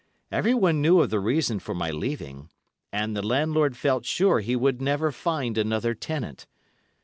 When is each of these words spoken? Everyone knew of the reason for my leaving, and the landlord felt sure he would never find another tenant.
Everyone 0.31 0.81
knew 0.81 0.99
of 0.99 1.11
the 1.11 1.19
reason 1.19 1.59
for 1.59 1.75
my 1.75 1.91
leaving, 1.91 2.49
and 2.91 3.15
the 3.15 3.21
landlord 3.21 3.77
felt 3.77 4.03
sure 4.03 4.39
he 4.39 4.55
would 4.55 4.81
never 4.81 5.11
find 5.11 5.59
another 5.59 5.93
tenant. 5.93 6.47